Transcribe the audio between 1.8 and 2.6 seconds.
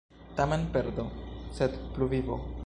pluvivo.